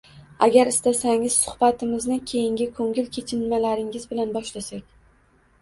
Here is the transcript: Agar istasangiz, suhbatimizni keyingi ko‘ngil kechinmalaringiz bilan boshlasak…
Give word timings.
Agar 0.45 0.69
istasangiz, 0.71 1.35
suhbatimizni 1.41 2.17
keyingi 2.31 2.69
ko‘ngil 2.79 3.13
kechinmalaringiz 3.19 4.09
bilan 4.15 4.33
boshlasak… 4.39 4.93